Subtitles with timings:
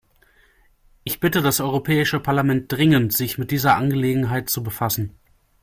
[1.03, 5.13] Ich bitte das Europäische Parlament dringend, sich mit dieser Angelegenheit zu befassen.